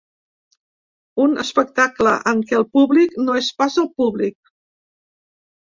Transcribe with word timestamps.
Un 1.25 1.35
espectacle 1.43 2.15
en 2.33 2.41
què 2.49 2.59
el 2.61 2.67
públic 2.79 3.15
no 3.29 3.39
és 3.43 3.53
pas 3.63 3.79
el 3.85 3.89
públic. 4.03 4.53